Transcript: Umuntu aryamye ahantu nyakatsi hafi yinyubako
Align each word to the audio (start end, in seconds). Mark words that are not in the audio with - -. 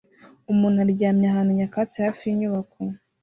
Umuntu 0.51 0.77
aryamye 0.85 1.25
ahantu 1.29 1.51
nyakatsi 1.59 1.97
hafi 2.05 2.21
yinyubako 2.27 2.77